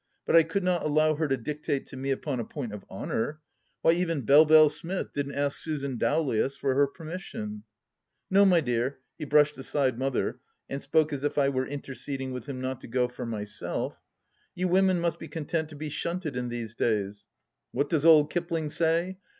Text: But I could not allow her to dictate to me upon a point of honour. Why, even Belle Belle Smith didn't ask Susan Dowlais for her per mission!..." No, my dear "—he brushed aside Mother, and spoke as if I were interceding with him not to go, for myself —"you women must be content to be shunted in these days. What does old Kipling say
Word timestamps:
But 0.25 0.35
I 0.35 0.41
could 0.41 0.63
not 0.63 0.81
allow 0.83 1.13
her 1.13 1.27
to 1.27 1.37
dictate 1.37 1.85
to 1.89 1.95
me 1.95 2.09
upon 2.09 2.39
a 2.39 2.43
point 2.43 2.73
of 2.73 2.83
honour. 2.89 3.39
Why, 3.83 3.91
even 3.91 4.21
Belle 4.21 4.45
Belle 4.45 4.69
Smith 4.69 5.13
didn't 5.13 5.35
ask 5.35 5.59
Susan 5.59 5.99
Dowlais 5.99 6.57
for 6.57 6.73
her 6.73 6.87
per 6.87 7.03
mission!..." 7.03 7.61
No, 8.31 8.43
my 8.43 8.61
dear 8.61 8.97
"—he 9.19 9.25
brushed 9.25 9.59
aside 9.59 9.99
Mother, 9.99 10.39
and 10.67 10.81
spoke 10.81 11.13
as 11.13 11.23
if 11.23 11.37
I 11.37 11.49
were 11.49 11.67
interceding 11.67 12.31
with 12.31 12.47
him 12.47 12.59
not 12.59 12.81
to 12.81 12.87
go, 12.87 13.07
for 13.07 13.27
myself 13.27 14.01
—"you 14.55 14.67
women 14.67 14.99
must 14.99 15.19
be 15.19 15.27
content 15.27 15.69
to 15.69 15.75
be 15.75 15.89
shunted 15.91 16.35
in 16.35 16.49
these 16.49 16.73
days. 16.73 17.27
What 17.71 17.87
does 17.87 18.03
old 18.03 18.31
Kipling 18.31 18.71
say 18.71 19.19